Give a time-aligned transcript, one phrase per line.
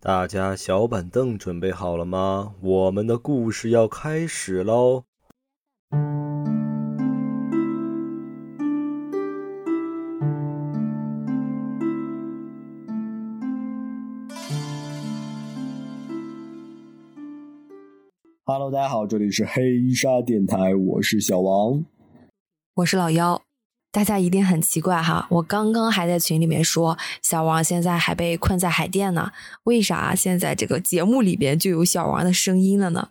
[0.00, 2.54] 大家小板凳准备好了吗？
[2.60, 5.02] 我们的故事要开始喽
[18.44, 21.84] ！Hello，大家好，这里是黑沙电台，我是小王，
[22.76, 23.47] 我是老妖。
[23.90, 29.32] 大家一定很奇怪哈，我刚刚还在群里面说小王现在还被困在海淀呢，
[29.64, 33.08] 为啥现在这个节目里边就有小王的声音了呢？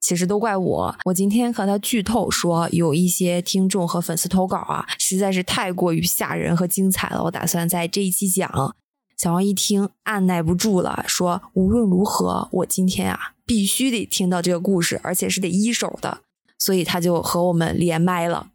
[0.00, 8.76] 其实都怪我，我今天和他剧透说有一些听众和粉丝投稿啊，实在是太过于吓人和精彩了，我打算在这一期讲。
[9.16, 16.20] 小王一听按耐不住了，说无论如何我今天啊必须得听到这个故事，而且是得一手的，
[16.58, 18.50] 所以他就和我们连麦了。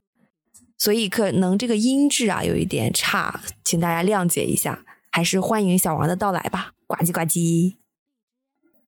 [0.83, 7.82] 所以可能这个音质啊有一点差，请大家谅解一下，还是欢迎小王的到来吧，呱唧呱唧。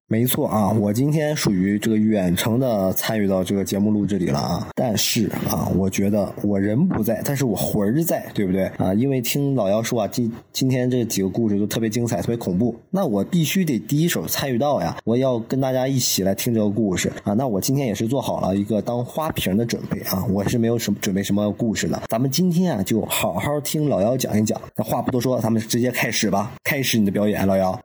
[0.07, 4.67] 没错啊，我今天属于这个远程的参与到这个节目录制里了啊。
[4.75, 8.93] 但是啊，我觉得我人不在，但是我魂儿在，对不对啊？
[8.93, 14.95] 因为听老姚说啊，今今天这几个故事都特别精彩，特别恐怖，那我必须得第一手参与到呀。
[15.05, 17.33] 我要跟大家一起来听这个故事啊。
[17.33, 20.23] 那我今天也是做好了一个当花瓶的准备啊。
[20.29, 24.61] 我是没有什么准备什么故事的，咱们今天啊就好好听老姚讲一讲。
[24.75, 27.81] 那话不多说，咱们直接开始吧，开始你的表演，老姚。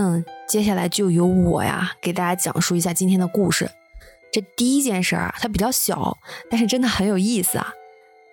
[0.00, 3.68] 嗯，接下来就由我呀给大家讲述一下今天的故事。
[4.30, 6.16] 这第一件事儿啊，它比较小，
[6.48, 7.72] 但是真的很有意思啊。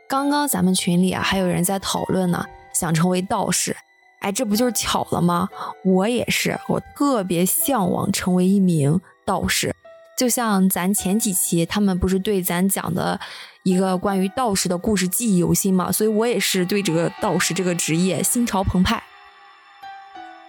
[0.07, 3.75] 刚刚咱们群里啊还有人在讨论呢，想成为道士。
[4.19, 5.49] 哎，这不就是巧了吗？
[5.83, 9.75] 我也是，我特别向往成为一名道士。
[10.15, 13.19] 就像咱前几期他们不是对咱讲的
[13.63, 19.01] 一个关于道士的故事记忆犹新嘛，所以我也是对这个道士这个职业心潮澎湃。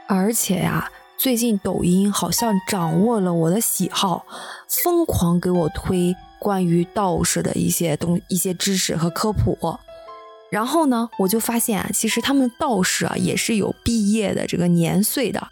[0.06, 0.91] 而且呀。
[1.19, 4.27] 最近抖音好像掌握了我的喜好，
[4.69, 9.78] 疯狂给我推关于道士的一些东一些知识和科普。
[10.50, 15.49] 然后呢，我就发现啊，其实他们道士啊也是有毕业的这个年岁的。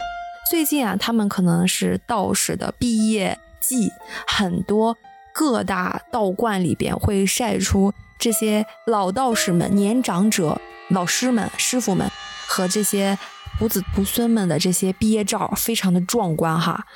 [0.51, 3.91] 最近啊，他们可能是道士的毕业季，
[4.27, 4.97] 很多
[5.33, 10.61] 各大道观里边会晒出这些老道士们、年长者、
[10.91, 12.11] 老师们、师傅们
[12.47, 13.19] 和这些。
[13.59, 16.87] 徒子徒孙们的这些毕业照非常的壮观哈，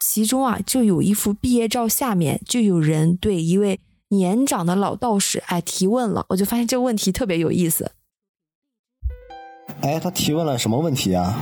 [0.00, 7.92] 其中啊就有一幅毕业照下面就有人对一位年长的老道士哎提问了，我就发现这个问题特别有意思。
[9.80, 11.34] 哎，他提问了什么问题啊？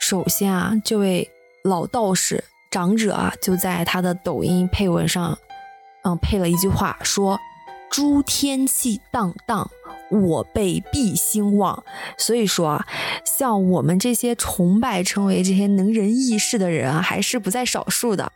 [0.00, 1.30] 首先啊，这位
[1.64, 5.38] 老道士长者啊就在他的抖音配文上，
[6.02, 7.38] 嗯，配了一句话说
[7.94, 9.70] ：“诸天气荡荡。”
[10.10, 11.82] 我辈必兴旺，
[12.18, 12.86] 所以说啊，
[13.24, 18.30] 像我们这些崇拜成为这些能人异士的人啊，还是不在少数的。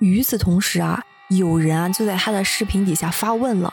[0.00, 3.72] 与此同时啊，有人啊就在他的视频底下发问了，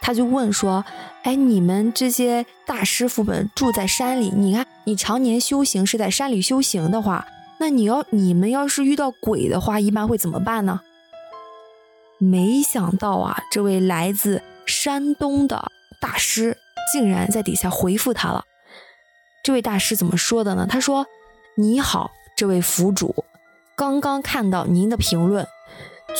[0.00, 0.84] 他就问说
[1.22, 7.26] ：“哎，你们这些大师傅们住在山里，你看你常年修行是在山里修行的话，
[7.60, 10.80] 那你要你们要是遇到鬼的话，一般会怎么办呢？”
[12.18, 14.42] 没想到啊，这位来自。
[14.68, 16.58] 山东的大师
[16.92, 18.42] 竟然在底下回复他了。
[19.44, 20.66] 这位大师怎么说的呢？
[20.68, 21.06] 他说
[21.56, 23.24] ：“你好，这位府主，
[23.76, 25.46] 刚刚看到您的评论。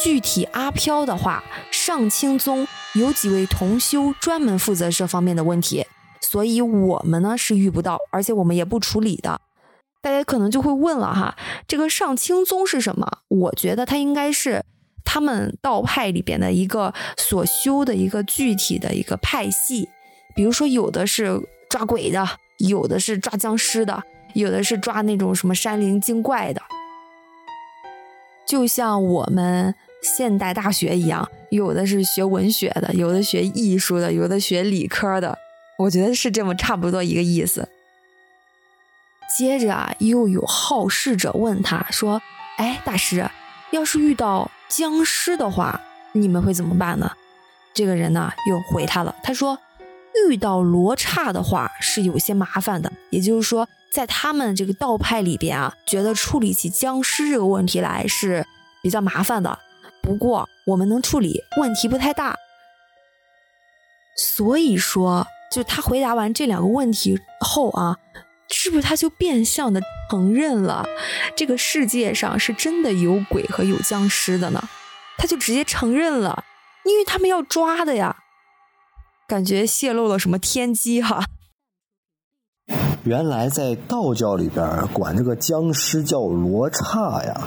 [0.00, 1.42] 具体阿飘的话，
[1.72, 5.84] 上清宗有几位同修专门负责这方面的问题，
[6.20, 9.40] 所以我们呢是遇不到，而且我们也不处理的。
[10.00, 11.36] 大家可能就会问了哈，
[11.66, 13.18] 这个上清宗是什么？
[13.26, 14.64] 我觉得它应该是。”
[15.06, 19.88] 他们道派里边的一个所修的一个具体的一个派系，
[20.34, 21.40] 比如说有的是
[21.70, 22.28] 抓鬼的，
[22.58, 24.02] 有的是抓僵尸的，
[24.34, 26.60] 有的是抓那种什么山灵精怪的，
[28.44, 35.38] 就像我们现代大学一样，有的是学文学的，有的学艺术的，有的学理科的，
[35.78, 37.68] 我觉得是这么差不多一个意思。
[39.38, 42.20] 接着啊，又有好事者问他说
[42.59, 43.28] ：“哎，大师，
[43.70, 45.80] 要是遇到……”僵尸的话，
[46.13, 47.10] 你们会怎么办呢？
[47.72, 49.59] 这个人呢又回他了，他说
[50.28, 58.47] 遇到罗刹的话是有些麻烦的，也就是说，在他们这个道派里边啊，觉得处理起僵尸这个问题来是
[58.83, 59.59] 比较麻烦的。
[60.03, 62.36] 不过我们能处理，问题不太大。
[64.16, 67.98] 所以说，就他回答完这两个问题后啊。
[68.48, 70.87] 是不是他就变相的承认了
[71.37, 74.69] 这个世界上是真的有鬼和有僵尸的呢？
[75.19, 76.45] 他就直接承认了，
[76.84, 78.25] 因为他们要抓的呀。
[79.27, 81.25] 感觉泄露了什么天机哈？
[83.06, 87.41] 原来在道教里边管这个僵尸叫罗刹呀，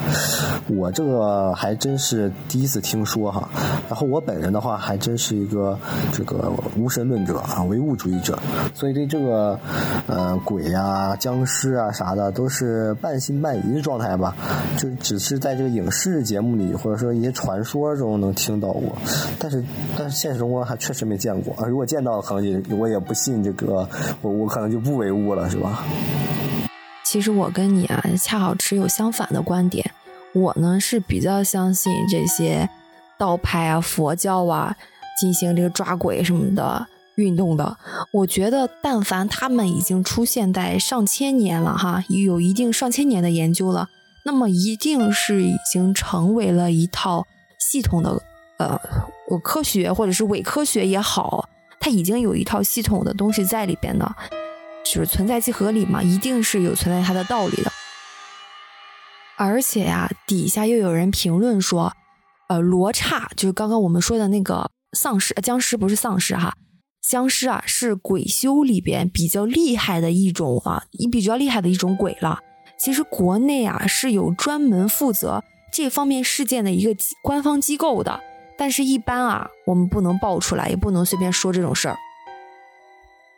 [0.70, 3.50] 我这个还真是第一次听说哈。
[3.90, 5.78] 然后我本人的话，还真是一个
[6.14, 8.40] 这个无神论者啊，唯物主义者，
[8.74, 9.60] 所以对这个
[10.08, 14.34] 呃鬼呀、僵尸啊啥的，都是半信半疑的状态吧。
[14.78, 18.96] 就只是在这个影视节目里，或者说一些传说中能听到过，
[19.38, 19.62] 但是
[19.98, 21.68] 但是现实生活还确实没见过啊。
[21.68, 23.86] 如果见到，可能也我也不信这个，
[24.22, 25.84] 我我可能就不唯物了，是吧？
[27.04, 29.92] 其实我跟你啊，恰好持有相反的观点。
[30.34, 32.70] 我呢是比较相信这些
[33.18, 34.76] 道派啊、佛教啊
[35.20, 36.86] 进行这个抓鬼什么的
[37.16, 37.76] 运动的。
[38.14, 43.90] 我觉得，但凡他们已经出现在上千年了哈，有一定上千年的研究了，
[44.24, 47.26] 那么一定是已经成为了一套
[47.58, 48.22] 系统的
[48.60, 48.80] 呃
[49.44, 51.50] 科学或者是伪科学也好，
[51.80, 54.16] 它已经有一套系统的东西在里边的。
[54.92, 57.72] 就是存在即合理嘛，一定是有存在它的道理的。
[59.38, 61.94] 而且呀，底下又有人评论说，
[62.50, 66.56] 呃，罗刹就是刚刚我们说的那个丧尸、僵尸，不是丧尸哈，
[67.02, 72.40] 僵尸啊是鬼修里边比较厉害的一种啊，一比较厉害的一种鬼了。
[72.78, 78.20] 其实国内啊是有专门负责这方面事件的一个官方机构的，
[78.58, 81.98] 但是一般啊我们不能爆出来，也不能随便说这种事儿。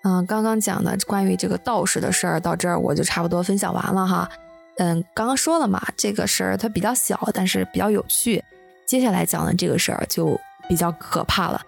[0.04, 4.30] 嗯，刚刚讲的关于这个道士的事儿到这儿我就差不多分享完了哈。
[4.78, 8.44] 嗯，刚刚说了嘛，这个事儿它比较小，但是比较有趣。
[8.88, 11.62] 接下来讲的这个事儿就比较可怕了，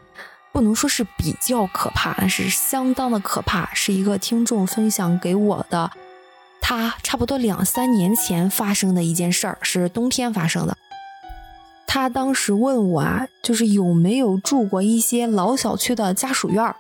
[0.51, 3.71] 不能说是比较可怕，但是相当的可怕。
[3.74, 5.91] 是一个听众分享给我的，
[6.59, 10.75] 他差不多两三年前发生的一件事儿，是冬天发生的。
[11.85, 16.75] 他当时问我啊，就是有没有住过一些老小区的家属院儿。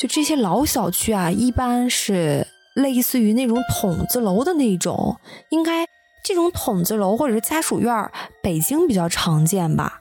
[0.00, 5.20] 就这些老小区啊，一般是类似于那种筒子楼的那种，
[5.50, 5.84] 应该
[6.24, 8.10] 这种筒子楼或者是家属院，
[8.42, 10.00] 北京比较常见吧？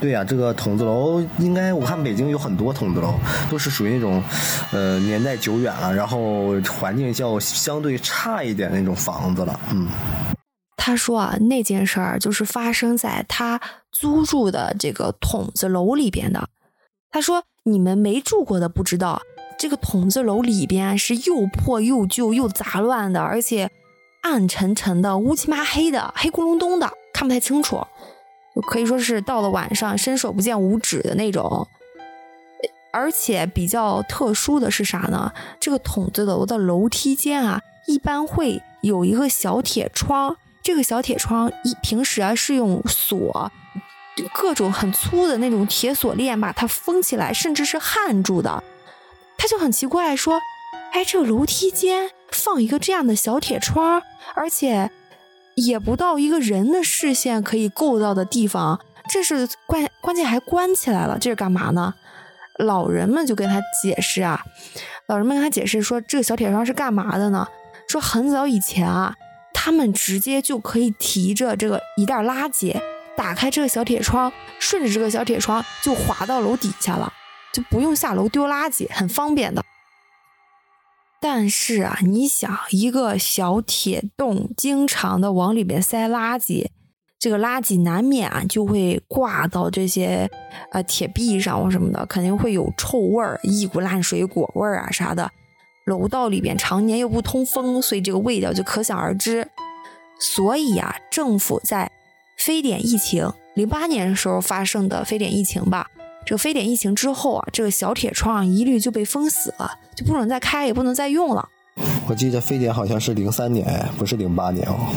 [0.00, 3.12] 对呀，这个筒子楼应该我看北京有很多筒子楼，
[3.50, 4.22] 都是属于那种，
[4.70, 9.58] 呃，年代久远了，然后环境较相对差一点那种房子了。
[9.72, 9.88] 嗯，
[10.76, 13.60] 他说啊，那件事儿就是发生在他
[13.90, 16.48] 租住的这个筒子楼里边的。
[17.10, 17.42] 他说。
[17.66, 19.22] 你们没住过的不知道，
[19.58, 23.70] 这个筒子楼里边是又破又旧又杂乱的，而且
[24.20, 27.82] 暗沉沉的、乌漆麻黑的、黑咕隆咚的，看不太清楚，
[28.68, 31.66] 可以说是到了晚上伸手不见五指的那种。
[32.92, 35.32] 而且比较特殊的是啥呢？
[35.58, 43.50] 这个筒子楼的楼梯间啊，一般会有一个小铁窗，这个小铁窗一平时啊是用锁。
[44.32, 48.62] 各种很粗的那种铁锁链把它封起来，甚至是焊住的。
[49.36, 50.40] 他就很奇怪，说
[50.94, 54.02] ：“哎，这个楼梯间放一个这样的小铁窗，
[54.34, 54.90] 而且
[55.56, 61.94] 也不到一个人的视线可以够到的地方，这是关关键还关起来了，这是干嘛呢？”
[62.60, 64.44] 老人们就跟他解释啊，
[65.08, 67.48] 老人们跟他解释说：“这个小铁窗是干嘛的呢？
[67.88, 69.16] 说很早以前啊，
[69.52, 72.80] 他们直接就可以提着这个一袋垃圾。”
[73.16, 77.12] 打开这个小铁窗，顺着这个小铁窗就滑到楼底下了，
[77.52, 79.64] 就不用下楼丢垃圾，很方便的。
[81.20, 86.66] 但是啊，你想一个小铁洞，经常的往里面塞垃圾，
[87.18, 90.28] 这个垃圾难免啊就会挂到这些
[90.72, 95.30] 呃铁壁上或什么的，肯定会有臭味儿，一股烂水果味儿啊啥的。
[95.86, 99.48] 楼道里边常年又不通风，所以这个味道就可想而知。
[100.18, 101.90] 所以啊，政府在。
[102.36, 105.90] 非典疫情，零八年的时候发生的非典疫情吧。
[106.26, 111.48] 这个非典疫情之后啊，这个小铁窗一律就被封死了，就不能再开，也不能再用了。
[112.06, 114.92] 我记得非典好像是零三年，不是零八年哦。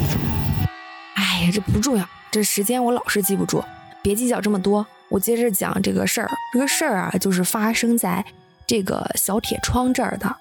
[1.15, 3.63] 哎呀，这不重要，这时间我老是记不住，
[4.01, 4.85] 别计较这么多。
[5.09, 8.25] 我接着讲这个事儿，这个事儿啊，就是发生在
[8.65, 10.35] 这个小铁窗这儿的。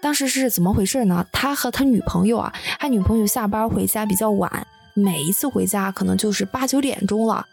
[0.00, 1.26] 当时是怎么回事呢？
[1.32, 4.66] 他和他女朋友啊，他女朋友下班回家比较晚。
[5.00, 7.46] 每一次回家可能就是八九点钟了，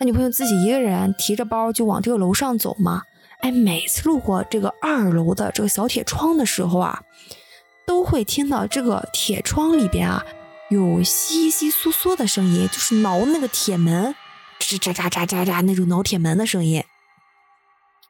[0.00, 3.02] 那女朋友自己一个人提着包就往这个楼上走嘛。
[3.40, 7.02] 哎，每次路过这个二楼的这个小铁窗的时候啊，
[7.86, 10.24] 都会听到这个铁窗里边啊
[10.70, 14.14] 有稀稀疏疏的声音，就是挠那个铁门，
[14.58, 16.82] 吱喳喳喳喳喳那种挠铁门的声音。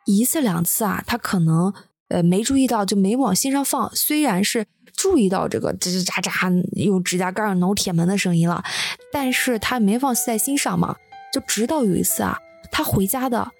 [0.04, 1.74] 一次两次啊，他可能
[2.08, 3.94] 呃没注意到，就没往心上放。
[3.94, 4.66] 虽然是。
[4.96, 8.64] 注意到这个吱吱喳喳用指甲盖挠铁门的声音了，
[9.12, 10.96] 但是他没放在心上嘛。
[11.32, 12.38] 就直到有一次啊，
[12.72, 13.50] 他回家的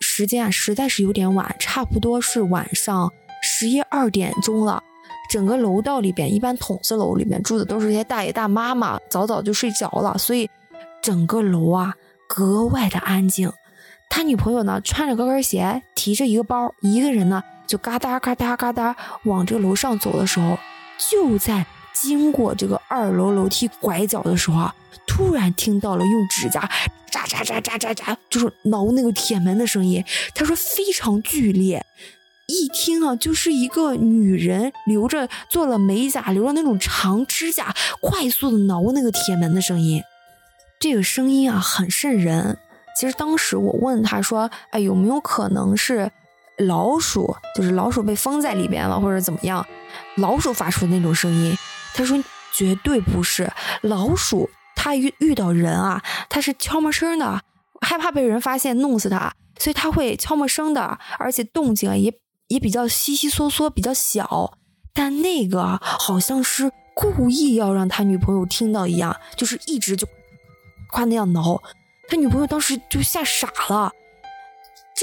[0.00, 3.10] 时间啊实在是有点晚，差不多是晚上
[3.42, 4.82] 十一二点钟了。
[5.30, 10.48] 整个楼道里边，一般筒子楼里面住的都是一些大爷大妈嘛，早早就睡着了，所以
[11.00, 11.94] 整个楼啊
[12.28, 13.50] 格外的安静。
[14.10, 20.58] 他女朋友呢，穿着高跟鞋，提着一个包，一个人呢就嘎哒嘎哒嘎哒往这个楼上走的时候，
[20.98, 24.74] 就在经过这个二楼楼梯拐角的时候啊，
[25.06, 26.68] 突然听到了用指甲
[27.10, 30.04] 扎扎扎扎扎扎，就是挠那个铁门的声音。
[30.34, 31.84] 他说非常剧烈，
[32.46, 40.02] 一听啊，就是一个女人留着做了美甲，留着那种长指甲，快速的挠那个铁门的声音。
[40.80, 42.58] 这个声音啊，很瘆人。
[42.98, 46.10] 其实当时我问他说：“哎，有没有可能是
[46.58, 47.36] 老鼠？
[47.56, 49.66] 就是老鼠被封在里边了，或者怎么样？
[50.16, 51.56] 老鼠发出的那种声音？”
[51.94, 53.50] 他说：“绝对不是
[53.82, 57.40] 老鼠，它遇遇到人啊，它是悄没声的，
[57.80, 62.12] 害怕被人发现弄死它，所以它会悄没声的，而且动静也
[62.48, 64.58] 也比较稀稀嗦嗦，比较小。
[64.92, 70.06] 但那个好像是故意要让他女朋友听到一样，就是一直就
[70.90, 71.60] 夸那样挠。”
[72.06, 73.90] 他女朋友当时就吓傻了，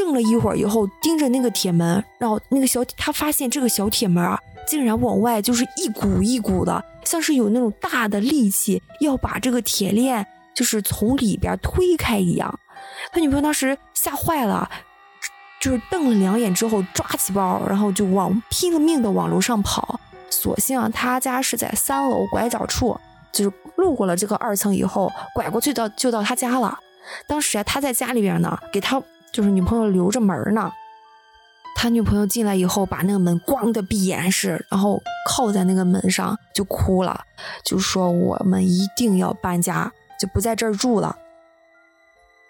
[0.03, 12.60] 怔了一会儿以后，盯着那个铁门，然后那个小他发现这个小铁门啊，竟然往外就是一股一股的，像是有那种大的力气要把这个铁链就是从里边推开一样。
[13.12, 14.70] 他女朋友当时吓坏了，
[15.60, 20.00] 就是瞪了两眼之后，抓起包，然后就往拼了命的往楼上跑。
[20.29, 22.98] 所幸啊，他家是在三楼拐角处，
[23.31, 26.77] 就是路过了这个二层以后，拐过去到就到他家了。
[27.27, 29.01] 当时啊，他在家里边呢，给他
[29.32, 30.72] 就是女朋友留着门呢。
[31.76, 37.22] 他女朋友进来以后，把那个门咣的闭严实，然后靠在那个门上就哭了，
[37.64, 41.16] 就说我们一定要搬家，就不在这儿住了。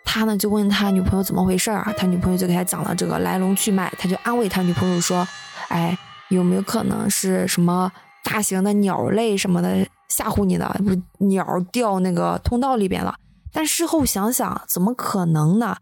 [0.04, 1.94] 他呢就问他女朋友怎么回事啊？
[1.96, 5.26] 他女朋友就给他讲了这个来龙去脉，他就安慰他女朋友说
[5.70, 5.98] ：“哎，
[6.30, 7.90] 有没有可能是什么
[8.24, 10.68] 大型的鸟类什么的吓唬你的？
[10.84, 13.16] 不，鸟掉那个通道里边了。”
[13.54, 15.78] 但事后想想，怎么可能呢？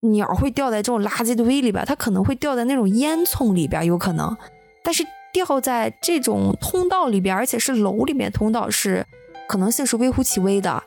[0.00, 4.36] 鸟会掉在这种垃圾堆里边，它可能会掉在那种烟囱里边，有可能。
[4.82, 9.06] 但是掉在这种通道里边，而且是楼里面通道，是
[9.48, 10.82] 可能性是微乎其微的。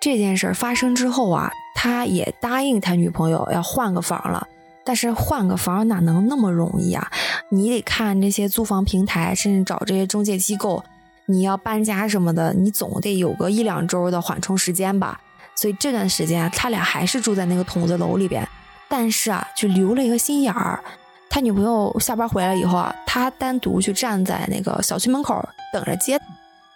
[0.00, 4.46] 这件事发生之后啊，他也答应他女朋友要换个房了。
[4.84, 7.10] 但是换个房哪能那么容易啊？
[7.50, 10.84] 你得看这些租房平台，甚至找这些中介机构，
[11.26, 15.20] 你要搬家什么的，你总得有个一两周的缓冲时间吧。
[15.56, 18.46] 所以这段时间啊，他俩还是住在那个筒子楼里边，
[18.88, 20.84] 但是啊，就留了一个心眼儿。
[21.30, 26.20] 他女朋友下班回来以后啊，他单独去站在那个小区门口等着接。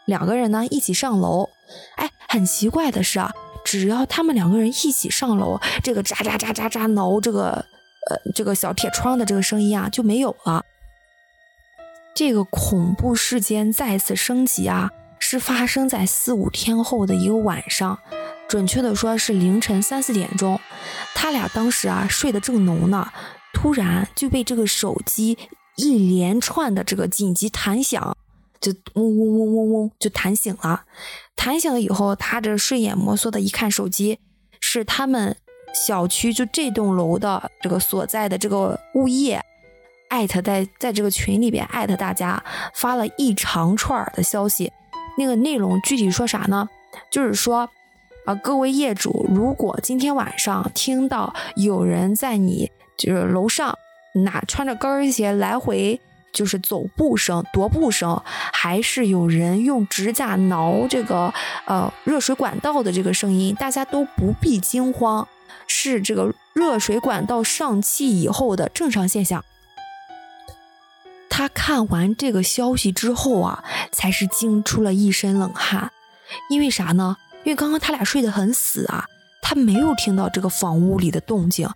[0.07, 1.49] 两个人呢一起上楼。
[1.97, 3.33] 哎，很奇怪的是啊，
[3.65, 7.65] 只要他们两个人一起上楼，这个喳喳喳喳喳挠这个
[8.11, 10.65] 呃这个小铁窗的这个声音啊就没有了。
[12.15, 17.99] 这个恐怖事件再次升级啊，是发生在四五天后的一个晚上。
[18.51, 20.61] 准确的说是凌晨三四点钟，
[21.15, 23.13] 他俩当时啊睡得正浓呢，
[23.53, 25.39] 突然就被这个手机
[25.77, 28.17] 一连串的这个紧急弹响，
[28.61, 30.83] 就嗡嗡嗡嗡嗡就弹醒了。
[31.37, 34.19] 弹醒了以后，他这睡眼摩挲的一看手机，
[34.61, 35.37] 是他们
[35.73, 39.41] 小区就这栋楼的这个所在的这个物业
[40.09, 42.43] 艾特在在这个群里边艾特大家
[42.75, 44.73] 发了一长串的消息，
[45.17, 46.69] 那个内容具体说啥呢？
[47.13, 47.71] 就是说。
[48.35, 53.77] 各位业主，如果今天晚上听到有人在你就是楼上
[54.25, 56.01] 拿穿着高跟鞋来回
[56.33, 58.23] 就是走步声、踱步声，
[58.53, 61.33] 还是有人用指甲挠这个
[61.65, 65.27] 呃热水管道的这个声音，大家都不必惊慌，
[65.67, 69.45] 是这个热水管道上气以后的正常现象。
[71.29, 75.91] 他看完这个消息之后啊，才是惊出了一身冷汗，
[76.51, 77.17] 因为啥呢？
[77.45, 79.07] 因为刚刚他俩睡得很死啊，
[79.43, 81.69] 他没有听到这个房屋里的动静，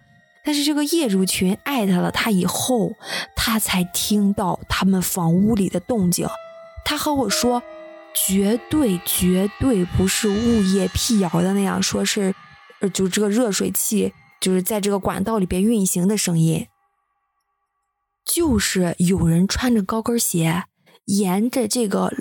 [0.45, 2.93] 但是这个业主群艾特了他以后，
[3.35, 6.29] 他才听到他们房屋里的动静。
[6.85, 7.63] 他和我说，
[8.15, 12.35] 绝对绝对不是物业辟谣的那样，说是，
[12.81, 16.67] 呃，就这个热水器就是在这个管道里边运行的声音，
[18.25, 20.65] 就是有人穿着高跟鞋
[21.07, 22.13] 沿着这个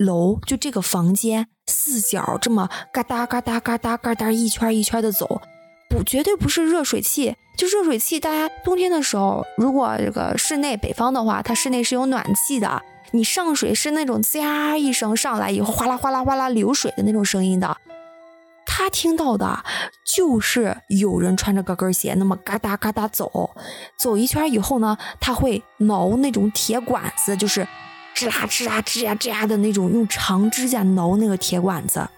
[0.00, 1.48] 楼，就这个房间。
[1.66, 5.40] 四角这么嘎哒嘎哒嘎哒嘎哒一圈一圈的走，
[5.88, 7.36] 不绝对不是热水器。
[7.56, 17.76] 就热水器，大家冬天的时候，如果这个室内北方的话，它室内是有暖气的，你上水是那种滋呀一声上来以后哗啦哗啦哗啦流水的那种声音的。
[18.64, 19.62] 他听到的
[20.06, 23.50] 就是有人穿着高跟鞋那么嘎哒嘎哒走，
[23.98, 27.68] 走一圈以后呢，他会挠那种铁管子，就是
[28.14, 32.08] 吱啦吱啦吱呀吱呀的那种用长指甲挠那个铁管子。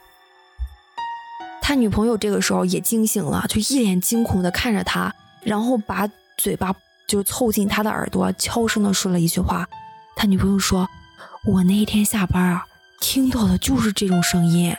[1.61, 6.75] 他女朋友这个时候也惊醒了，就一脸惊恐的看着他，然后把嘴巴
[7.07, 9.69] 就凑近他的耳朵，悄声的说了一句话。
[10.17, 10.89] 他女朋友说
[11.47, 12.65] ：“我那一天下班啊，
[13.01, 14.75] 听到的就是这种声音。”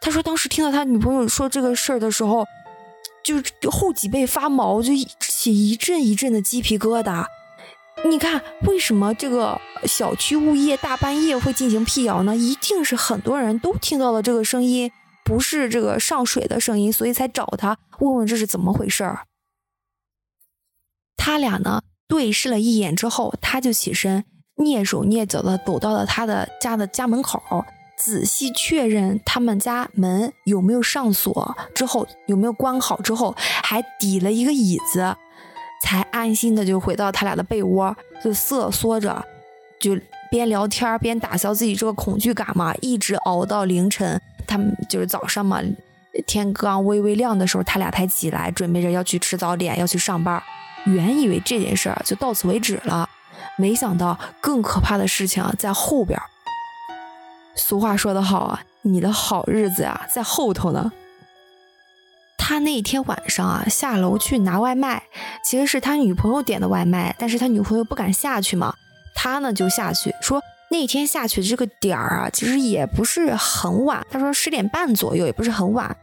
[0.00, 2.46] 他说当时听到他女朋友说这个事儿的时候，
[3.22, 7.26] 就后脊背发毛，就起一阵一阵的鸡皮疙瘩。
[8.04, 12.36] 你看，为什么这个小区物业大半夜会进行辟谣呢？
[12.36, 14.92] 一定是很多人都听到了这个声音，
[15.24, 19.26] 不是这个上水的声音，所以才找他问问这是怎么回事儿。
[21.16, 24.24] 他俩呢对视了一眼之后，他就起身。
[24.56, 27.42] 蹑手蹑脚的走到了他的家的家门口，
[27.98, 35.14] 仔细确认他们家门有没有上锁，之后有没有关好，之后还抵了一个椅子，
[35.82, 39.24] 才安心的就回到他俩的被窝，就瑟缩着，
[39.78, 39.98] 就
[40.30, 45.60] 边聊天边打消自己这个恐惧感嘛，一直熬到凌晨，他们就是早上嘛，
[46.26, 50.42] 天刚微微亮的时候，他俩才起来，准备着要去吃早点，要去上班。
[50.86, 53.08] 原以为这件事儿就到此为止了。
[53.58, 56.20] 没想到更可怕的事情在后边。
[57.54, 60.92] 俗话说得好啊，你的好日子啊在后头呢。
[62.48, 65.02] 他那天晚上啊下楼去拿外卖，
[65.42, 68.72] 其实是他女朋友点的外卖，但是他女朋友不敢下去嘛，
[69.16, 75.96] 他呢就下去说那天下去的这个点儿啊，其实也不是很晚，他说十点半左右也不是很晚。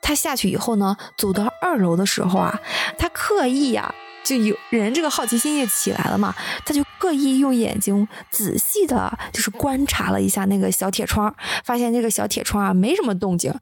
[0.00, 2.60] 他下去以后呢，走到二楼的时候啊，
[2.96, 3.92] 他刻意呀。
[4.22, 6.32] 就有人这个好奇心也起来了嘛，
[6.64, 13.52] 他就刻意用眼睛仔细的，就是观察了一下那个小铁窗，发现那个小铁窗啊没什么动静。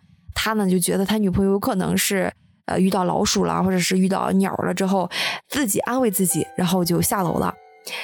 [0.40, 2.32] 他呢就觉得他女朋友有可能是
[2.66, 5.10] 呃遇到老鼠了，或者是遇到鸟了之后，
[5.48, 7.52] 自己安慰自己，然后就下楼了。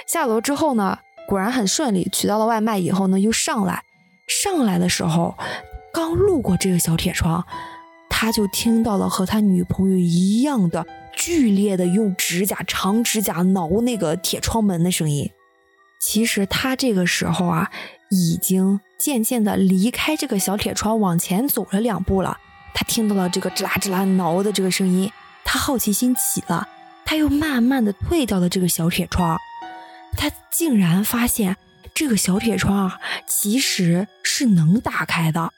[0.09, 0.99] 下楼之后呢，
[1.29, 3.85] 果然很顺利，取到了外卖以后呢，又上来。
[4.26, 5.37] 上来的时候，
[5.93, 7.45] 刚路过这个小铁窗，
[8.11, 10.85] 他就听到了和他女朋友一样的。
[11.17, 15.30] 剧烈的用指甲、长指甲挠那个铁窗门的声音。
[16.00, 17.71] 其实他这个时候啊，
[18.11, 22.39] 已经渐渐的离开这个小铁窗，往前走了两步了。
[22.75, 25.11] 他听到了这个吱啦吱啦挠的这个声音，
[25.45, 26.67] 他好奇心起了，
[27.04, 29.39] 他又慢慢的退到了这个小铁窗。
[30.17, 31.57] 他竟然发现
[31.93, 35.52] 这个小铁窗啊，其实是能打开的。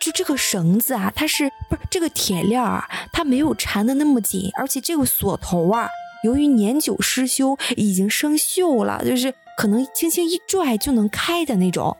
[0.00, 2.86] 就这个绳子啊，它是不是这个铁链啊？
[3.10, 5.88] 它没有缠的那么紧，而且这个锁头啊，
[6.24, 11.96] 由于年久失修，已经生锈了，就是可能轻轻一拽就能开的那种。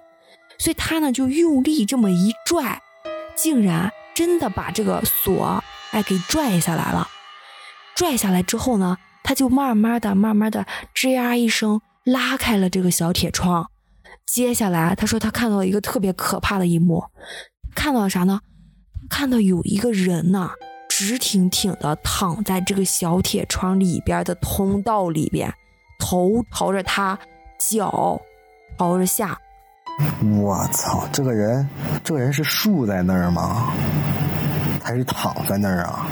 [0.58, 2.80] 所以他呢就用力这么一拽，
[3.36, 7.08] 竟然真的把这个锁哎给拽下来了。
[7.94, 13.70] 拽下来之后呢，他就慢慢的、慢慢的吱呀一声拉开了这个小铁窗。
[14.26, 17.04] 接下来他说他看到了一个特别可怕的一幕。
[17.74, 18.40] 看到了啥呢？
[19.10, 20.52] 看到有一个人呐，
[20.88, 25.52] 直挺挺的躺在这个小铁窗里边的通道里边，
[25.98, 27.18] 头朝着他，
[27.58, 28.20] 脚
[28.78, 29.38] 朝着下。
[30.40, 31.68] 我操，这个人，
[32.02, 33.72] 这个人是竖在那儿吗？
[34.82, 36.06] 还是躺在那儿啊？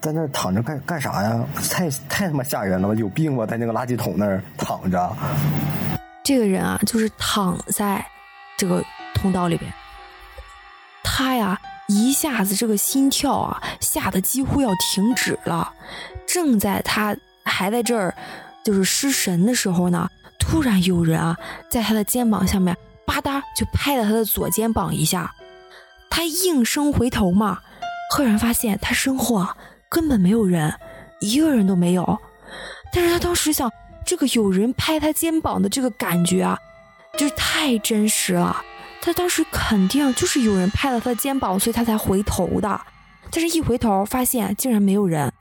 [0.00, 1.44] 在那儿躺着干干啥呀？
[1.70, 2.94] 太太他妈吓人了吧！
[2.94, 3.44] 有病吧？
[3.44, 5.16] 在那个垃圾桶那儿躺着。
[6.22, 8.04] 这个人啊，就是躺在
[8.56, 9.72] 这个通道里边。
[11.02, 15.72] 他呀，一下子这个心跳啊，吓得几乎要停止了。
[16.26, 18.14] 正在他还在这儿
[18.62, 21.36] 就是失神的时候呢，突然有人啊，
[21.70, 22.76] 在他的肩膀下面
[23.08, 25.34] 吧嗒就拍了他的左肩膀一下。
[26.10, 27.60] 他应声回头嘛，
[28.12, 29.56] 赫然发现他身后啊
[29.88, 30.72] 根本没有人，
[31.20, 32.18] 一个人都没有。
[32.92, 33.70] 但是他当时想，
[34.04, 36.58] 这个有人拍他肩膀的这个感觉啊，
[37.16, 38.62] 就是太真实了。
[39.00, 42.80] 他当时肯定就是有人拍了他的肩膀，所以他才回头的。
[43.30, 45.32] 但是，一回头发现竟然没有人，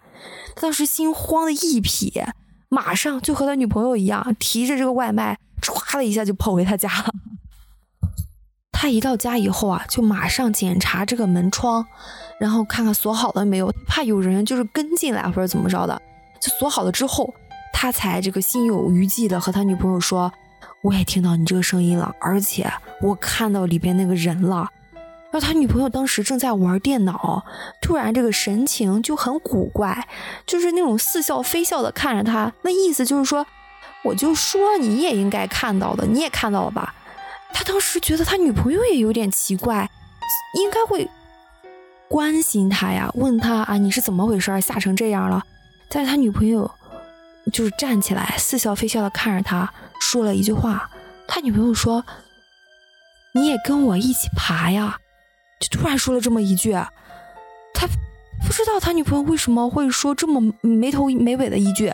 [0.56, 2.22] 他当时心慌的一匹，
[2.70, 7.14] 马上就和他女朋友一样，提着这个外卖，唰的一下就跑回他家了。
[8.80, 11.84] 他一到家以后啊，就马上检查这个门窗，
[12.40, 16.00] 然后看看锁好了没有，怕有人就是跟进来或者怎么着的。
[16.40, 17.34] 就锁好了之后，
[17.74, 20.32] 他才这个心有余悸的和他女朋友说。
[20.84, 24.70] 我也听到你这个声音了，而且我看到里边那个人了。
[25.32, 27.44] 然后他女朋友当时正在玩电脑，
[27.82, 30.08] 突然这个神情就很古怪，
[30.46, 33.46] 就是那种似笑非笑的看着他，那意思就是说，
[34.04, 36.94] 我就说你也应该看到的，你也看到了吧？
[37.58, 39.90] 他当时觉得他女朋友也有点奇怪，
[40.54, 41.10] 应该会
[42.08, 45.44] 关心他呀，问他啊你是怎么回事，吓成这样了？
[45.90, 46.70] 但是他女朋友
[47.52, 49.74] 就是站起来，似笑非笑的看着他。
[50.00, 50.88] 说了一句话，
[51.28, 52.06] 他女朋友说
[53.34, 55.00] ：“你也跟我一起爬呀。”
[55.60, 56.74] 就突然说了这么一句，
[57.74, 57.88] 他
[58.46, 61.92] 不知道他女朋友为什么会说这么没头没尾的一句。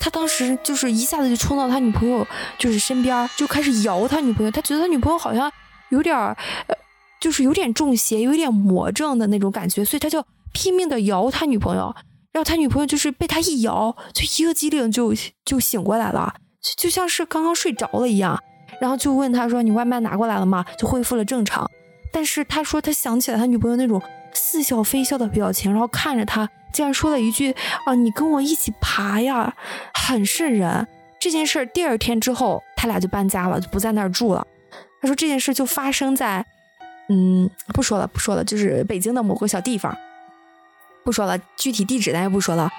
[0.00, 2.26] 他当时就是一下子就冲到他女朋友
[2.58, 4.50] 就是身边，就开始摇他女朋友。
[4.50, 5.52] 他觉得他女朋友好像
[5.90, 6.74] 有点呃，
[7.20, 11.94] 就是有点中邪，有点魔怔的那种感觉，所以他就拼命的摇他女朋友。
[12.32, 15.12] 然后他女朋友就是被他一摇，就一个机灵就
[15.44, 16.32] 就醒过来了，
[16.78, 18.40] 就像是刚刚睡着了一样。
[18.80, 21.68] 然后就问他说：“你外卖拿过来了吗？”就恢复了正常。
[22.12, 24.00] 但是他说他想起来他女朋友那种
[24.34, 27.54] 似笑非笑的表情，然后看着他，竟然说了一句
[27.86, 29.54] ：“啊，你跟我一起爬呀，
[29.94, 30.86] 很瘆人。”
[31.20, 34.46] 这件事第二天之后，他俩就搬家了，就不在那儿住了。
[35.02, 36.44] 他说这件事就发生在，
[37.08, 39.94] 嗯，不说了，不说了，就是北京的某个小地方。
[41.04, 42.70] 不说了，具体地址咱也不说了。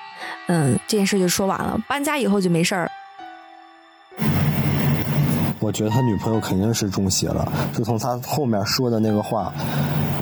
[0.47, 1.79] 嗯，这件事就说完了。
[1.87, 2.91] 搬家以后就没事儿。
[5.59, 9.53] 我觉得他女朋友肯定是中邪了，就从他后面说的那个话，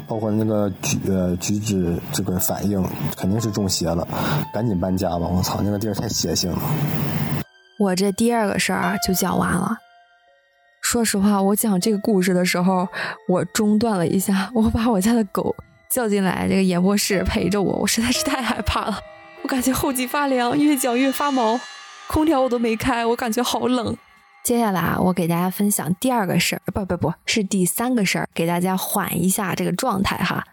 [0.09, 2.83] 包括那个举呃举止这个反应，
[3.15, 4.05] 肯定是中邪了，
[4.51, 5.19] 赶紧搬家吧！
[5.19, 6.59] 我操，那个地儿太邪性了。
[7.79, 9.77] 我这第二个事儿就讲完了。
[10.81, 12.87] 说实话，我讲这个故事的时候，
[13.27, 15.55] 我中断了一下，我把我家的狗
[15.91, 18.97] 叫进来这个演播室陪着我，我实在是太害怕了，
[19.43, 21.59] 我感觉后脊发凉，越讲越发毛，
[22.07, 23.95] 空调我都没开，我感觉好冷。
[24.49, 30.43] 接下来啊，我给大家分享第二个事儿，不不不是第三个事儿，给大家缓一下这个状态哈。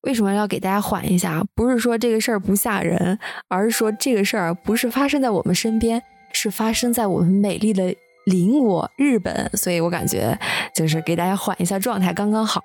[0.00, 1.44] 为什么要给大家缓一下？
[1.54, 10.36] 不是说这个事儿不吓人，而是说这个事儿不是发生在我们身边，是发生在我们美丽的邻国日本，所以我感觉
[10.74, 12.60] 就是给大家缓一下状态刚刚好。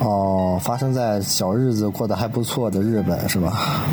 [0.00, 3.84] 哦，发生在小日子过得还不错的日本是吧？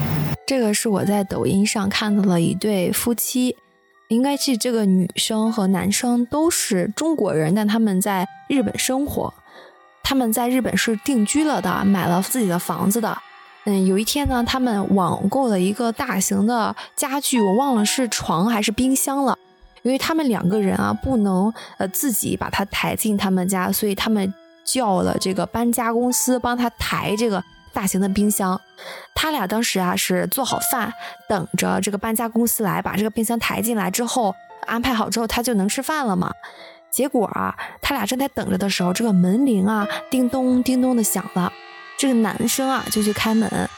[0.48, 3.56] 这个是我在抖音上看到了一对夫妻。
[4.12, 9.34] 应该是这个女生和男生都是中国人，但他们在日本生活，
[10.04, 13.18] 他们在日本是定居了的，买了自己的房子的。
[13.64, 19.38] 嗯，有一天呢，他们网购了一个大型的家具，我忘了是床还是冰箱了。
[19.82, 24.34] 因为他们两个人啊，不能呃自己把它抬进他们家，所以他们
[24.66, 27.42] 叫了这个搬家公司帮他抬这个。
[27.74, 28.60] 大型的冰箱，
[29.16, 30.94] 他俩当时啊是做好饭，
[31.28, 34.36] 等着这个搬家公司来把这个冰箱抬进来之后，
[34.68, 36.32] 安排好之后他就能吃饭了嘛。
[36.90, 41.52] 结果啊，他俩正在等着的时候，这个门铃啊叮咚叮咚的响了。
[41.98, 43.70] 这个男生啊就去开门，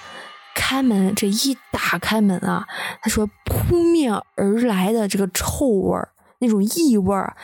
[0.55, 2.65] 开门这一打开门啊，
[3.01, 7.35] 他说扑面而来的这个臭味儿，那种异味儿，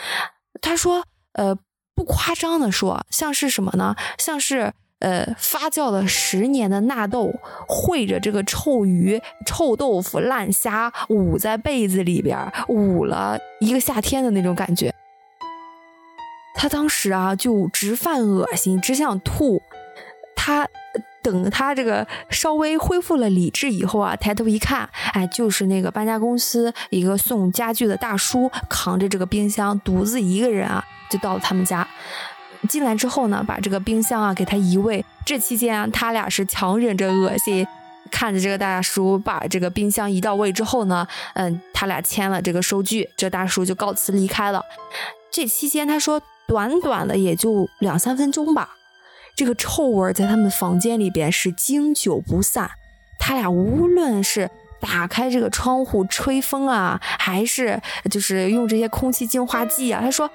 [0.61, 1.55] 他说呃
[1.93, 3.95] 不夸张的说，像是什么呢？
[4.17, 4.73] 像是。
[4.99, 7.33] 呃，发酵了十年的纳豆
[7.67, 14.93] 烩着这个臭鱼、臭豆腐、烂虾，捂在被子里边，捂了一个夏天的那种感觉。
[16.53, 19.61] 他当时啊，就直犯恶心，只想吐。
[20.35, 20.67] 他
[21.21, 31.87] 等他这个稍微恢复了理智以后啊，抬头一看，哎，就是那个搬家公司一个送家具的大叔，扛着这个冰箱，独自一个人啊，就到了他们家。
[32.67, 35.03] 进来之后呢，把这个冰箱啊给他移位。
[35.25, 37.65] 这期间啊，他俩是强忍着恶心，
[38.11, 44.61] 看着这个大叔把这个冰箱移到位之后呢，嗯，他俩签了这个收据，这大叔就告辞离开了。
[45.31, 48.75] 这期间他说，短短的也就两三分钟吧，
[49.35, 52.71] 这个臭味在他们房间里边是经久不散。
[53.19, 54.49] 他俩无论是
[54.81, 60.29] 打开这个窗户吹风啊，还是就是用这些空气净化剂啊，他说。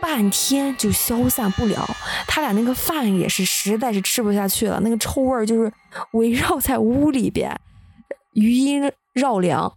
[0.00, 1.84] 半天就消散不了，
[2.26, 5.72] 他俩那个饭也是实在是吃不下去了，那个臭味儿就是
[6.12, 7.58] 围绕在屋里边，
[8.34, 9.74] 余音绕梁，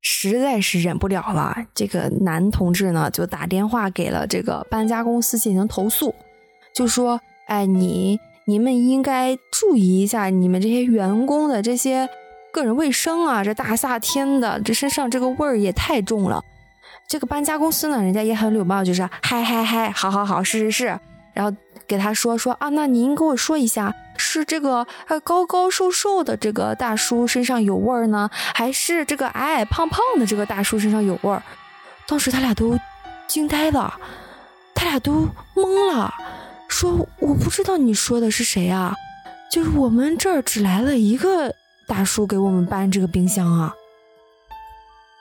[0.00, 1.56] 实在是忍不了了。
[1.74, 6.14] 这个男同志呢，就打电话给了这个搬家公司进行投诉，
[6.74, 12.08] 就说：“哎，你你们应该注意一下你们这些员工的这些
[12.52, 16.44] 个人卫生啊，这大夏天的，这身上这个味儿也太重了。”
[17.12, 20.98] 这个搬家公司呢，人家也很礼貌，就是嗨嗨嗨，好好好，是是是，
[21.34, 21.54] 然后
[21.86, 31.42] 给他说说啊，那您给我说一下，是这个呃高高瘦瘦的这个大叔身上有味儿呢，还是这个矮矮胖胖的这个大叔身上有味儿？
[32.08, 32.78] 当时他俩都
[33.26, 33.92] 惊呆了，
[34.74, 36.14] 他俩都懵了，
[36.66, 38.94] 说我不知道你说的是谁啊，
[39.50, 41.54] 就是我们这儿只来了一个
[41.86, 43.74] 大叔给我们搬这个冰箱啊。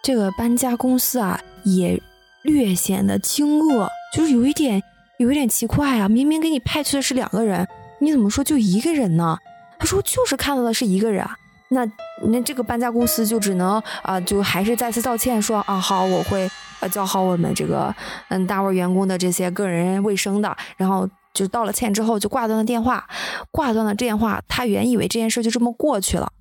[0.04, 2.02] 这个搬家公司啊，也
[2.44, 4.82] 略显得惊愕，就是有一点，
[5.18, 6.10] 有一点奇怪啊。
[6.10, 7.68] 明明给你派去的是两个人，
[8.00, 9.38] 你怎么说就一个人呢？
[9.80, 11.36] 他说就是看到的是一个人啊。
[11.70, 11.90] 那
[12.24, 16.50] 那这个搬家公司就只能啊，就还是再次道歉，说啊好，我会
[16.82, 17.96] 呃教好我们这个
[18.28, 23.08] 嗯单位员工的这些个人卫生的，然后就道了歉之后就挂断了电话，
[23.52, 26.34] 挂断了电话，他原以为这件事就这么过去了，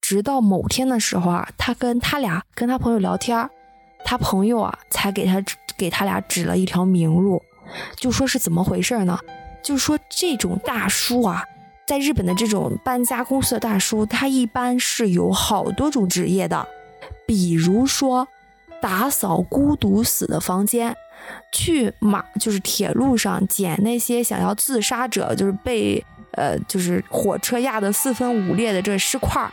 [0.00, 3.48] 直到某天的时候啊，他跟他俩跟他朋友聊天，
[4.04, 5.42] 他朋友啊才给他
[5.76, 7.42] 给他俩指了一条明路，
[7.96, 9.18] 就说是怎么回事呢？
[9.62, 11.42] 就说这种大叔啊。
[11.86, 16.68] 在日本的这种搬家公司的大叔，他一般是有好多种职业的，
[17.26, 18.28] 比如说
[18.82, 20.94] 打扫孤独死的房间，
[21.50, 29.50] 去马就是铁路上捡那些想要自杀者，就是被呃就是火车压得四分五裂的这尸块儿。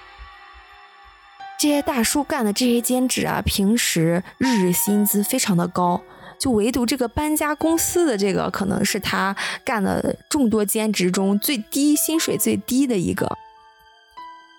[1.58, 6.02] 这些大叔干的这些兼职啊，平时日日薪资非常的高。
[6.38, 13.38] 就唯独这个搬家公司的这个，可能是他干的众多兼职中最低薪水最低的一个。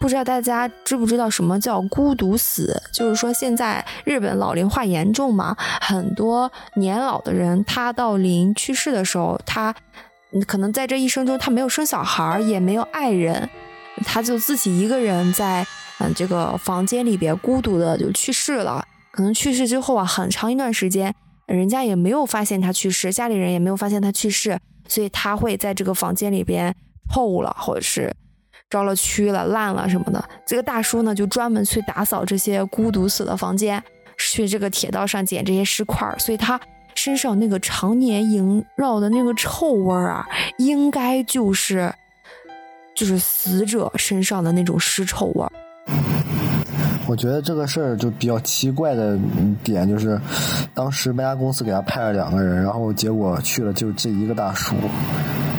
[0.01, 2.83] 不知道大家知不知道什么叫孤独死？
[2.93, 9.75] 就是说现在日本老龄化严重嘛，很多年老的人他到临去世的时候，他
[10.47, 13.49] 可能在这一生中他没有生小孩，也没有爱人，
[14.05, 15.67] 他就自己一个人在
[15.99, 18.85] 嗯这个房间里边孤独的就去世了。
[19.11, 21.15] 可能去世之后啊，很长一段时间。
[21.47, 26.75] 人家也没有发现他去世，家里人也没有发现他去世，所以他会在这个房间里边
[27.09, 28.13] 臭了，或者是
[28.69, 30.29] 着了蛆了、烂了什么的。
[30.45, 33.81] 这个大叔呢，就专门去打扫这些孤独死的房间，
[34.19, 36.61] 去这个铁道上捡这些尸块，所以他
[36.97, 40.27] 身上那个常年萦绕的那个臭味儿啊，
[40.59, 41.95] 应该就是
[42.93, 45.53] 就是死者身上的那种尸臭味儿。
[47.09, 49.16] 我觉得这个事儿就比较奇怪的
[49.62, 50.20] 点就是，
[50.75, 54.75] 当时搬家公司给他派了两个人，然后结果去了就这一个大叔，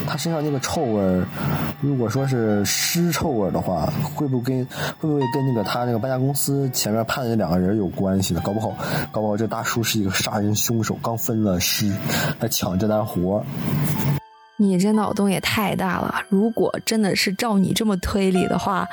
[0.06, 1.26] 他身上那个臭味儿，
[1.80, 4.66] 如果说是尸臭味儿的话，会不会跟
[5.00, 8.42] 会不会跟那个他那个搬家公司前面派的那两个人有关系呢？
[8.44, 8.76] 搞不好，
[9.14, 11.90] 搞不好这大叔是一个杀人凶手，刚分了尸，
[12.42, 13.42] 来抢这单活。
[14.58, 16.16] 你这脑洞也太大了！
[16.28, 18.86] 如果真的是照你这么推理的话，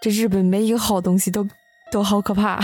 [0.00, 1.46] 这日本没一个好东西都。
[1.92, 2.60] 都好可怕，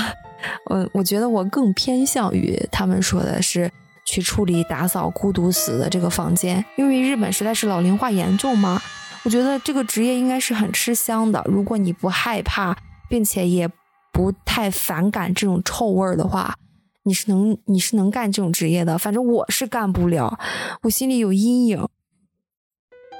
[0.66, 3.68] 我我觉得我更偏向于他们说的是
[4.04, 8.80] 去处理打扫孤独死的这个房间，因为日本实在是老龄化严重嘛。
[9.24, 11.42] 我觉得这个职业应该是很吃香的。
[11.46, 13.68] 如果你不害怕，并且也
[14.12, 16.54] 不太反感这种臭味儿的话，
[17.02, 18.96] 你是能你是能干这种职业的。
[18.96, 20.38] 反正我是干不了，
[20.82, 21.84] 我心里有阴影。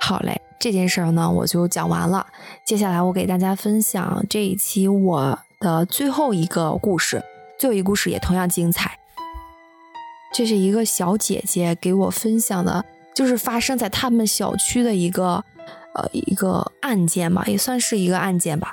[0.01, 2.27] 好嘞，这件事儿呢我就讲完了。
[2.65, 5.39] 接下来我给大家分享这一期我。
[5.59, 7.25] 的最后一个故事，
[7.59, 8.99] 最后一个故事也同样精彩。
[10.35, 15.43] 这是一个小姐姐给我分享的，就是发生在他们小区的一个
[15.95, 18.73] 呃一个案件吧，也算是一个案件吧。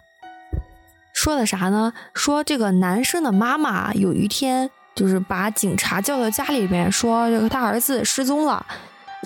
[1.13, 1.93] 说的啥呢？
[2.13, 8.65] 说这个男生的妈妈有一天就是把警察叫到家里边，说这个他儿子失踪了。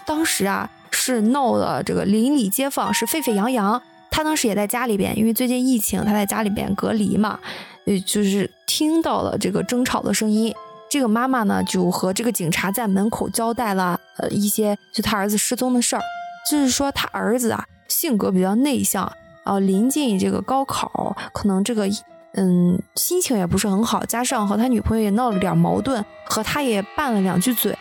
[0.05, 3.81] 当时啊是闹的这个邻里街坊是沸沸扬扬。
[4.09, 7.39] 他当时也在家里边，因为最近疫情，他在家里边隔离嘛，
[7.85, 10.53] 呃，就是听到了这个争吵的声音。
[10.89, 16.01] 这个妈妈呢，就和这个警察在门口交代了呃一些就他儿子失踪的事儿，
[16.49, 19.03] 就是说他儿子啊性格比较内向，
[19.43, 21.87] 啊，临近这个高考，可能这个
[22.33, 27.77] 嗯心情也不是很好，加上和他女朋友也闹了点矛盾，和他也拌了两句嘴，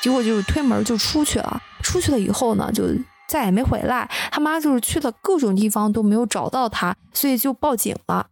[0.00, 1.62] 结果就推门就出去了。
[1.82, 2.84] 出去了以后呢，就。
[3.28, 8.28] 再也没回来，他妈就是去了各种地方都没有找到他，所以就报警了。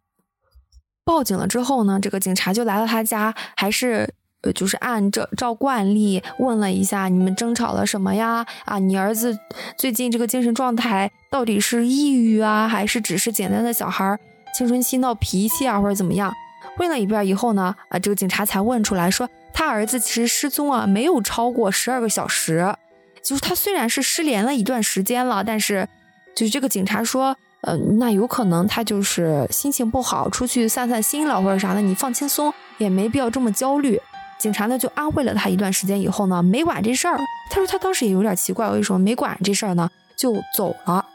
[1.04, 8.46] 报警了之后呢，这个警察就来到他家，还是呃，就是按照照惯例问了一下你们争吵了什么呀？
[8.66, 9.36] 啊，你儿子
[9.76, 14.16] 最近这个精神状态到底是抑郁啊，还是只是简单的小孩
[14.56, 16.32] 青春期闹脾气啊，或者怎么样？
[16.78, 22.76] 问了一遍以后呢，啊，这个警察才问出来说，他儿子其实失踪啊，没有超过十二个小时。
[23.24, 25.88] 就是他虽然是失联了一段时间了，但是
[26.36, 33.98] 就是这个警察说，呃，那有可能他就是心情不好，出去散散心了或者啥的，你放轻松，也没必要这么焦虑。
[34.38, 37.18] 警察呢就安慰了他一段时间以后呢，没管这事儿。
[37.48, 39.90] 他说他当时也有点奇怪，为什么没管这事儿呢？
[40.14, 41.06] 就走了。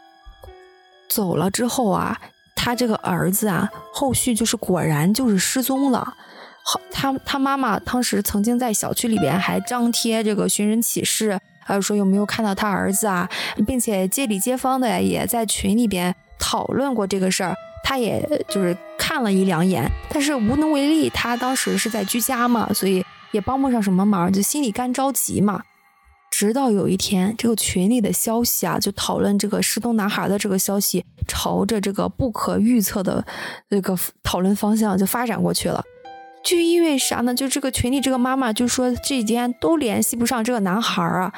[1.07, 2.19] 走了之后啊，
[2.55, 6.15] 他这个儿子啊，后续就是果然就是失踪了。
[6.63, 11.39] 好，他他妈妈当时曾经在小区里边还张贴这个寻人启事。
[11.69, 13.29] 还有说有没有看到他儿子啊，
[13.67, 17.53] 并且街里街坊的也在群里边讨论过这个事儿，
[17.83, 25.61] 他也就是看了一两眼，但是无能为力，他当时是在居家嘛，所以也帮不上什么忙，就心里干着急嘛。
[26.31, 33.23] 直到有一天，这个群里的消息啊，就讨论这个失踪男孩的这个消息，朝着这个不可预测的
[33.69, 35.83] 这个讨论方向就发展过去了。
[36.41, 37.35] 就因为啥呢？
[37.35, 41.33] 就这个群里这个妈妈就说这几天都联系不上这个男孩啊，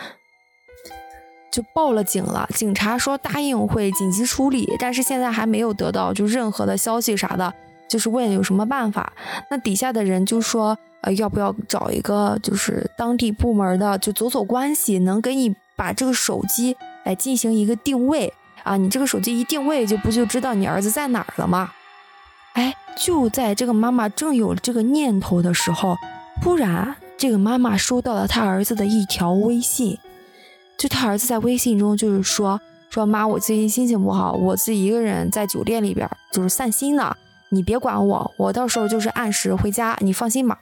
[1.51, 2.47] 就报了警了。
[2.55, 7.53] 警察说答应会紧急处理，但是现在还没有得到就任何的消息啥的，
[7.89, 9.11] 就是问有什么办法。
[9.49, 18.33] 那底下的人就说，呃，要不要找一个就是当地部门的，就走走关系，能给你把这个手机来进行一个定位
[18.63, 18.77] 啊？
[18.77, 21.71] 你这个手机一定位，就不就知道你儿子在哪儿了吗？
[22.53, 25.97] 哎，就在这个妈妈正有这个念头的时候，
[26.41, 29.97] 突然这个妈妈收到了她儿子的一条微信。
[30.81, 37.15] 就他儿子在微信中就是说说妈，我最近心情不好，我自己一个人在酒店里边就是散心呢，
[37.51, 40.57] 你别管我，我到时候就是按时回家，你放心吧。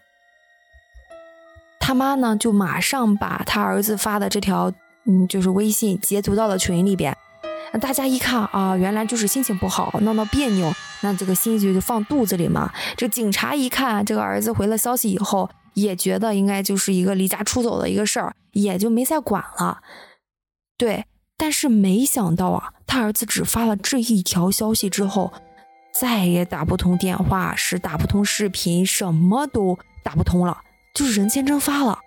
[1.79, 4.69] 他妈呢就马上把他儿子发的这条
[5.05, 7.15] 嗯就是微信截图到了群里边。
[7.79, 12.69] 大家一看啊，原来就是心情不好，闹闹别扭，那这个心就就放肚子里嘛。
[12.97, 19.79] 这警察一看这个儿子回了消息以后，也觉得应该就是一个离家出走的一个事儿，也就没再管了。
[20.80, 21.06] 对，
[21.38, 25.32] 但是没想到啊，他儿子只发了这一条消息之后，
[25.94, 30.58] 再也打不通电话，是打不通视频，什么都打不通了，
[30.96, 32.00] 就是人间蒸发了。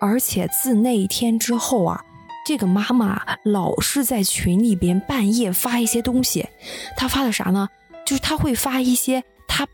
[0.00, 2.02] 而且自那一天之后啊。
[2.48, 6.46] 这个妈妈老是在群里边半夜发一些东西，
[6.96, 7.68] 她发的啥呢？
[8.06, 9.66] 就是她会发一些她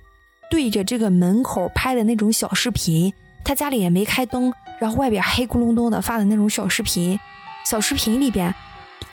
[0.51, 3.13] 对着这个门口拍的那种小视频，
[3.45, 7.21] 她家里也没开灯，然后外边黑咕隆咚的发的那种小视频。
[7.65, 8.55] 小视频里边，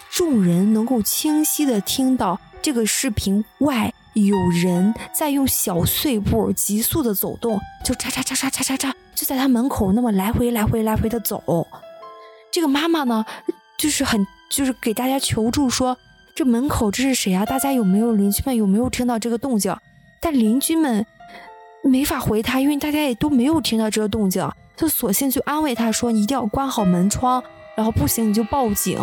[0.10, 11.68] 众人能够清晰的听到这个视频外有人在用小碎步急速的走动，就嚓嚓嚓嚓嚓嚓嚓，就在他门口那么来回来回来回的走。
[12.52, 13.26] 这个妈妈呢，
[13.78, 15.98] 就是很就是给大家求助说，
[16.36, 17.46] 这门口这是谁啊？
[17.46, 19.76] 大家有没有邻居们有没有听到这个动静？
[20.20, 21.06] 但邻居们
[21.84, 27.42] 没法回他，因为大家也都没有听到这个动静，就索性就安慰他说：“你一定要关好门窗，
[27.80, 29.00] 然后不行你就报警，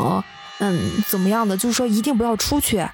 [0.58, 1.56] 嗯，怎么样的？
[1.56, 2.86] 就是说一定不要出去。”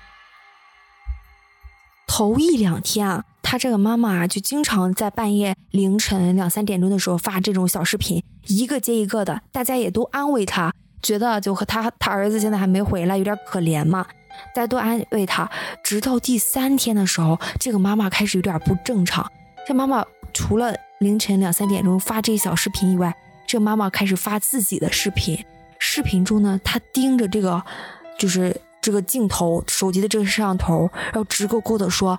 [2.06, 8.22] 头一两天啊，他这个妈妈就经常在半夜凌晨两三点钟的时候发这种小视频。
[8.46, 14.06] 一个接一个的，大家也都安慰他，觉得就和他他儿子现在还没回来，有点可怜嘛。
[14.54, 15.50] 大家都安慰他，
[15.82, 19.28] 直到第三天的时候，这个妈妈开始有点不正常。
[19.66, 23.12] 这妈妈除了凌晨两三点钟发这小视频以外，
[23.48, 25.44] 这妈妈开始发自己的视频。
[25.94, 27.62] 视频中呢，他盯着这个
[28.18, 32.18] 就是这个镜头，手机的这个摄像头，然后直勾勾的说：“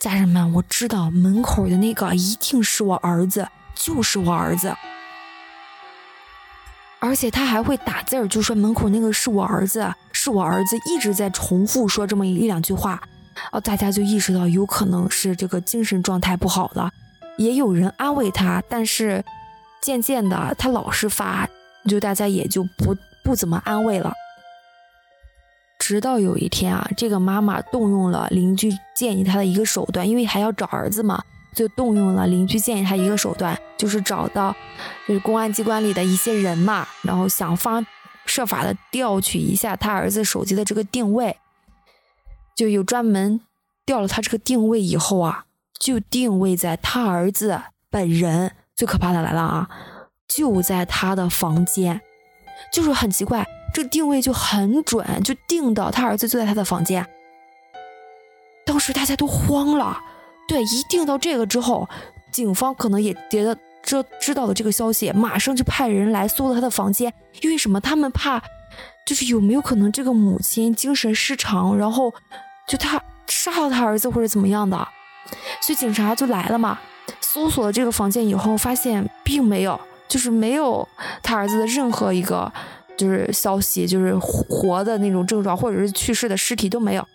[0.00, 3.46] 家人们，我知道门口的那个一定是我儿子，
[3.76, 4.74] 就是我儿子。”
[6.98, 13.00] 而且他还会打字儿，就说门口那个是我儿子，是我儿子，一直在重复说这么一两句话，
[13.52, 16.90] 哦，大家就意识到有可能是这个精神状态不好了，
[17.38, 19.24] 也有人安慰他，但是
[19.80, 21.48] 渐渐的他老是发，
[21.88, 24.12] 就大家也就不不怎么安慰了。
[25.78, 31.22] 直到有一天啊，这个妈妈动用了邻居建议她的一个手段，因为还要找儿子嘛。
[31.54, 34.52] 就动用了邻居建议她一个手段，就是找到
[35.06, 37.86] 就是公安机关里的一些人嘛，然后想方
[38.26, 41.36] 设法的调取一下他儿子手机的这个定位，
[42.56, 43.40] 就有专门
[43.86, 45.44] 调了他这个定位以后啊，
[45.78, 48.52] 就定位在他儿子本人。
[48.74, 49.70] 最可怕的来了啊，
[50.28, 52.00] 就在他的房间，
[52.72, 57.06] 就是很奇怪，这定位就很准，就定到他儿子就在他的房间。
[58.64, 60.00] 当时大家都慌了。
[60.46, 61.88] 对，一定到这个之后，
[62.30, 67.12] 警方可能也觉得这知道了这个消息，马上就派人来搜了他的房间。
[67.40, 67.80] 因为什么？
[67.80, 68.42] 他们怕，
[69.06, 72.12] 就是有没有可能这个母亲精神失常，然后
[72.68, 74.76] 就他杀了他儿子或者怎么样的？
[75.62, 76.78] 所以警察就来了嘛，
[77.22, 80.86] 搜索了这个房间以后，发现并没有，就是没有
[81.22, 82.52] 他儿子的任何一个
[82.96, 87.06] 就是消息，就是活的那种症状，或者是去世的尸体都没有。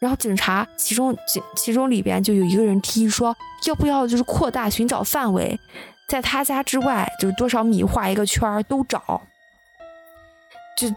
[0.00, 3.34] 然后警察其中警其中里边就有一个人提议说，
[3.66, 5.58] 要不要就是扩大寻找范围，
[6.08, 9.22] 在他家之外就是多少米画一个圈儿都找。
[10.76, 10.92] 就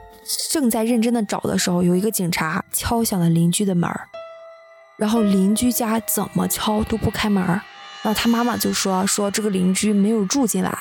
[0.52, 4.08] 正在认真的找的时候，有一个警察敲响了邻居的门儿，
[4.98, 7.62] 然后邻居家怎么敲都不开门儿，
[8.02, 10.76] 然后他妈妈就说说这个邻居没有住进来。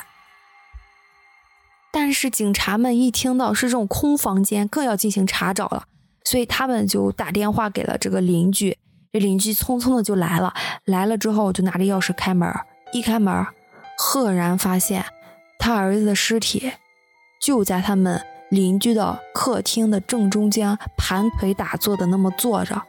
[1.99, 5.85] 但是警察们一听到是这种空房间，更要进行查找了。
[6.25, 8.77] 所以他们就打电话给了这个邻居，
[9.15, 10.53] 这邻居匆匆的就来了。
[10.85, 12.53] 来了之后就拿着钥匙开门，
[12.93, 13.47] 一开门，
[13.97, 15.07] 赫然发现
[15.59, 16.71] 他儿子的尸体
[17.41, 22.83] 就在他们邻居的客厅的正中间，盘腿打坐的那么坐着，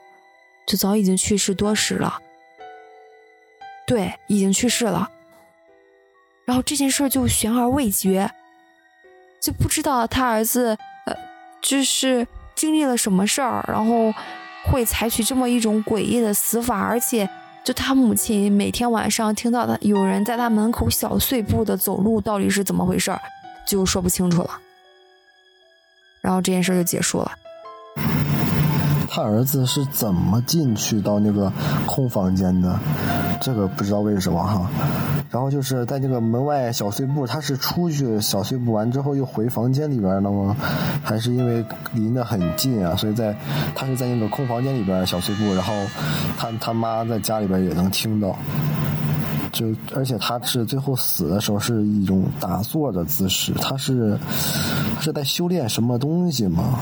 [0.67, 2.19] 就早已经去世多时了。
[3.87, 5.09] 对，已经去世了。
[6.43, 8.29] 然后这件事就悬而未决，
[9.47, 11.15] 就不知道他儿子呃，
[11.61, 14.13] 就是经历了什么事儿，然后
[14.65, 17.29] 会采取这么一种诡异的死法，而且
[17.63, 23.21] 就他母亲每天晚上听到的有人在他门口小碎步的走路，到底是怎么回事儿，
[23.65, 24.49] 就说不清楚了。
[26.19, 27.31] 然后这件事儿就结束了。
[29.09, 31.49] 他儿子是怎么进去到那个
[31.85, 32.77] 空房间的？
[33.41, 34.69] 这个不知道为什么哈。
[35.29, 40.55] 然后就是在这个门外小碎步，他是出去小碎步完之后又回房间里边了吗？
[41.03, 43.35] 还是因为离得很近啊，所以在
[43.75, 45.73] 他是在那个空房间里边小碎步，然后
[46.37, 48.35] 他他妈在家里边也能听到。
[49.51, 49.65] 就
[49.95, 54.17] 而且他是最后死的时候是一种打坐的姿势，他是
[54.95, 56.79] 他是在修炼什么东西吗？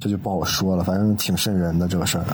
[0.00, 2.24] 这就不好说了，反正挺瘆人的这个事儿。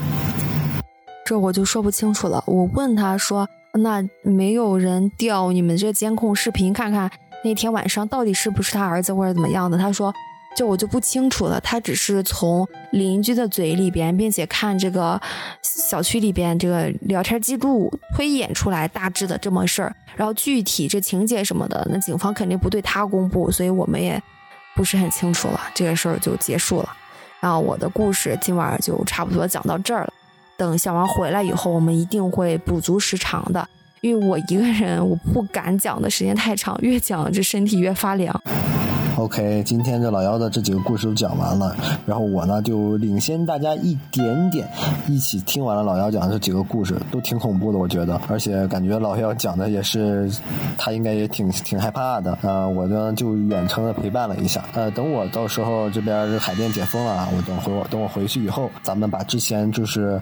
[1.24, 2.42] 这我就说不清楚了。
[2.46, 7.10] 我问他说：“那没有人调你们这监控视频看看
[7.44, 10.12] 那天晚上到底是不是他儿子或者怎么样的？”他说
[10.56, 11.60] ：“这我就不清楚了。
[11.60, 15.20] 他只是从邻居的嘴里边，并且看这个
[15.62, 19.94] 小区里边这个聊天记录推演出来大致的这么事儿。
[20.16, 24.20] 然后具体这情节什么的，那警方肯定不对他公布，所以我们也
[24.74, 25.60] 不是很清楚了。
[25.72, 26.88] 这个事儿就结束了。
[27.40, 30.12] 然后我的故事今晚就差不多讲到这儿了。”
[30.56, 33.68] 等小王回来以后，我们一定会补足时长的，
[34.00, 38.42] 因为我一个人我不敢讲的时间太长，越讲这身体越发凉。
[39.22, 44.68] OK，今天这老妖的这几个故事都讲完了，然后我呢就领先大家一点点，
[45.06, 50.28] 一起听完了老妖讲的这几个故事，都挺恐怖的，我觉得，而且感觉老妖讲的也是，
[50.76, 60.20] 他应该也挺挺害怕的，呃，我呢就远程的陪伴了一下，呃，等我到时候这边海淀解封了啊，我等回我等我回去以后，咱们把之前就是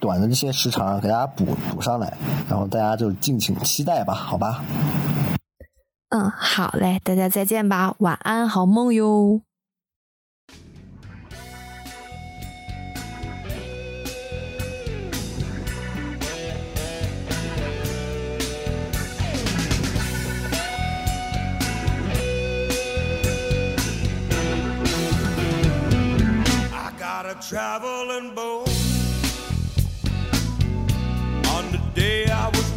[0.00, 2.12] 短的这些时长给大家补补上来，
[2.50, 4.64] 然后大家就敬请期待吧，好吧。
[6.14, 9.40] 嗯，好嘞，大家再见吧，晚安，好梦哟。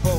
[0.05, 0.14] me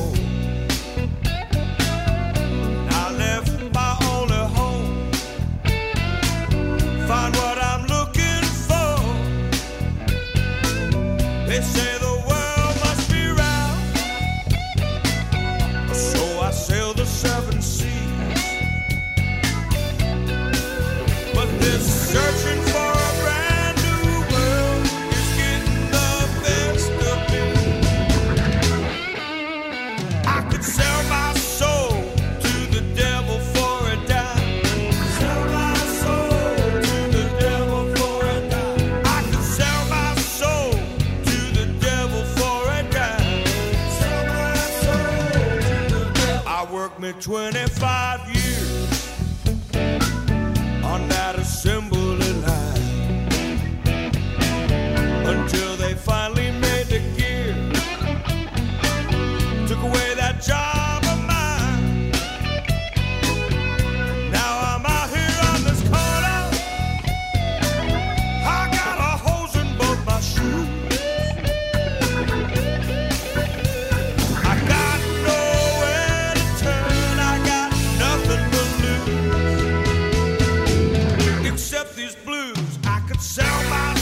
[83.07, 83.96] could sell my